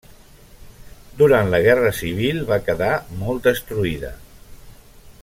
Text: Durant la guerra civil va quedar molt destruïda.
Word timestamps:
Durant 1.19 1.51
la 1.55 1.59
guerra 1.67 1.91
civil 1.99 2.41
va 2.49 2.59
quedar 2.71 2.91
molt 3.23 3.47
destruïda. 3.51 4.15